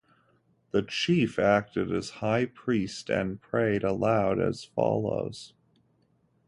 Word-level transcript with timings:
The 0.71 0.81
chief 0.81 1.37
acted 1.37 1.91
as 1.93 2.09
high 2.25 2.47
priest 2.47 3.07
and 3.11 3.39
prayed 3.39 3.83
aloud 3.83 4.39
as 4.39 4.63
follows. 4.63 5.53